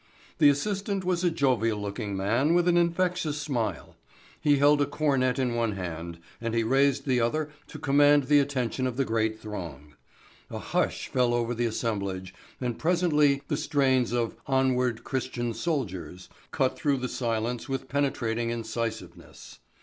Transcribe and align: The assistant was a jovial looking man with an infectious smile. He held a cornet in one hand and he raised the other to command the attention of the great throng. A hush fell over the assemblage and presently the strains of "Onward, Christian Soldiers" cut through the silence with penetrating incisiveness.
The 0.39 0.49
assistant 0.49 1.05
was 1.05 1.23
a 1.23 1.29
jovial 1.29 1.79
looking 1.79 2.17
man 2.17 2.55
with 2.55 2.67
an 2.67 2.75
infectious 2.75 3.39
smile. 3.39 3.95
He 4.39 4.57
held 4.57 4.81
a 4.81 4.87
cornet 4.87 5.37
in 5.37 5.53
one 5.53 5.73
hand 5.73 6.17
and 6.41 6.55
he 6.55 6.63
raised 6.63 7.05
the 7.05 7.21
other 7.21 7.51
to 7.67 7.77
command 7.77 8.23
the 8.23 8.39
attention 8.39 8.87
of 8.87 8.97
the 8.97 9.05
great 9.05 9.39
throng. 9.39 9.93
A 10.49 10.57
hush 10.57 11.07
fell 11.07 11.35
over 11.35 11.53
the 11.53 11.67
assemblage 11.67 12.33
and 12.59 12.79
presently 12.79 13.43
the 13.47 13.57
strains 13.57 14.11
of 14.11 14.35
"Onward, 14.47 15.03
Christian 15.03 15.53
Soldiers" 15.53 16.29
cut 16.49 16.75
through 16.75 16.97
the 16.97 17.07
silence 17.07 17.69
with 17.69 17.87
penetrating 17.87 18.49
incisiveness. 18.49 19.59